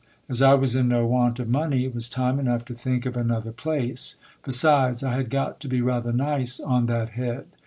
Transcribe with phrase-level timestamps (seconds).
[0.27, 3.15] As I was in no want of money, it was time enough to think of
[3.15, 7.45] another place: besides, I had got to be rather nice on that head.